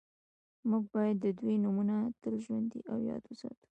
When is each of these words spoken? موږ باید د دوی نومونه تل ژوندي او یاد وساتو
موږ 0.69 0.83
باید 0.95 1.17
د 1.21 1.27
دوی 1.39 1.55
نومونه 1.63 1.95
تل 2.21 2.35
ژوندي 2.45 2.79
او 2.91 2.97
یاد 3.09 3.23
وساتو 3.25 3.67